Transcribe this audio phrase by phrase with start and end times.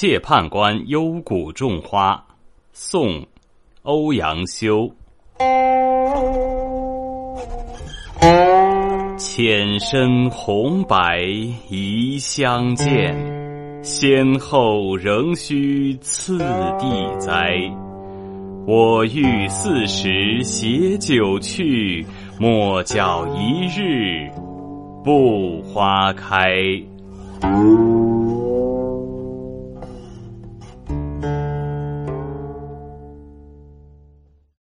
[0.00, 2.24] 谢判官幽谷种花，
[2.72, 3.26] 宋，
[3.82, 4.88] 欧阳修。
[9.16, 11.22] 浅深红白
[11.68, 13.12] 宜相见，
[13.82, 16.38] 先后仍须次
[16.78, 17.58] 第栽。
[18.68, 22.06] 我欲四时携酒去，
[22.38, 24.30] 莫教一日
[25.02, 26.54] 不花开。